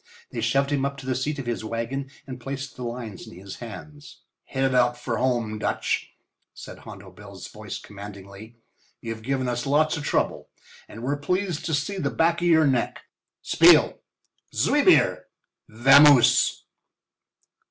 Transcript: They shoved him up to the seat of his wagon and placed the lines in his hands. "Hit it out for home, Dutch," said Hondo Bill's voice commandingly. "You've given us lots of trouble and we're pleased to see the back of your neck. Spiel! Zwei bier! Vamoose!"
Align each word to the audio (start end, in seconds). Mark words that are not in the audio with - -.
They 0.31 0.41
shoved 0.41 0.71
him 0.71 0.83
up 0.83 0.97
to 0.97 1.05
the 1.05 1.13
seat 1.13 1.37
of 1.37 1.45
his 1.45 1.63
wagon 1.63 2.09
and 2.25 2.39
placed 2.39 2.75
the 2.75 2.81
lines 2.81 3.27
in 3.27 3.37
his 3.37 3.57
hands. 3.57 4.21
"Hit 4.45 4.63
it 4.63 4.73
out 4.73 4.97
for 4.97 5.17
home, 5.19 5.59
Dutch," 5.59 6.13
said 6.55 6.79
Hondo 6.79 7.11
Bill's 7.11 7.47
voice 7.49 7.77
commandingly. 7.77 8.55
"You've 8.99 9.21
given 9.21 9.47
us 9.47 9.67
lots 9.67 9.97
of 9.97 10.03
trouble 10.03 10.49
and 10.87 11.03
we're 11.03 11.17
pleased 11.19 11.65
to 11.65 11.75
see 11.75 11.99
the 11.99 12.09
back 12.09 12.41
of 12.41 12.47
your 12.47 12.65
neck. 12.65 13.03
Spiel! 13.43 13.99
Zwei 14.55 14.83
bier! 14.83 15.25
Vamoose!" 15.69 16.63